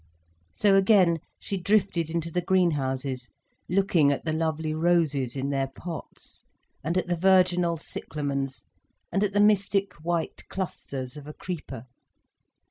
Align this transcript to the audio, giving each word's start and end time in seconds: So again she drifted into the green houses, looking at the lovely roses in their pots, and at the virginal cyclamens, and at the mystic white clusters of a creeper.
So 0.51 0.75
again 0.75 1.19
she 1.39 1.57
drifted 1.57 2.09
into 2.09 2.31
the 2.31 2.41
green 2.41 2.71
houses, 2.71 3.29
looking 3.69 4.11
at 4.11 4.25
the 4.25 4.33
lovely 4.33 4.73
roses 4.73 5.35
in 5.35 5.51
their 5.51 5.67
pots, 5.67 6.41
and 6.83 6.97
at 6.97 7.05
the 7.05 7.15
virginal 7.15 7.77
cyclamens, 7.77 8.63
and 9.11 9.23
at 9.23 9.33
the 9.33 9.39
mystic 9.39 9.93
white 10.03 10.47
clusters 10.49 11.17
of 11.17 11.27
a 11.27 11.33
creeper. 11.35 11.83